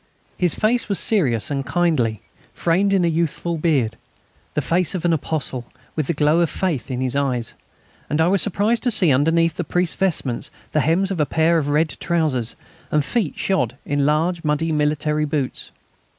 [0.35, 2.23] His face was serious and kindly,
[2.55, 3.97] framed in a youthful beard
[4.55, 7.53] the face of an apostle, with the glow of faith in his eyes.
[8.09, 11.59] And I was surprised to see underneath his priest's vestments the hems of a pair
[11.59, 12.55] of red trousers,
[12.89, 15.69] and feet shod in large muddy military boots.